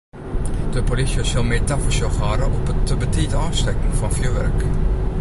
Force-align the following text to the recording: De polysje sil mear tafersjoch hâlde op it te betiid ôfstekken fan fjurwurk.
De 0.73 0.81
polysje 0.89 1.21
sil 1.29 1.45
mear 1.49 1.65
tafersjoch 1.69 2.17
hâlde 2.21 2.45
op 2.57 2.67
it 2.71 2.79
te 2.87 2.93
betiid 3.01 3.33
ôfstekken 3.45 3.97
fan 3.99 4.15
fjurwurk. 4.15 4.59